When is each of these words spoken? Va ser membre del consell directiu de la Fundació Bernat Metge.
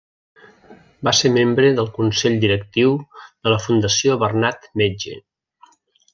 Va 1.07 1.11
ser 1.17 1.29
membre 1.35 1.69
del 1.79 1.91
consell 1.97 2.37
directiu 2.45 2.95
de 3.19 3.55
la 3.55 3.61
Fundació 3.67 4.17
Bernat 4.25 4.67
Metge. 4.83 5.17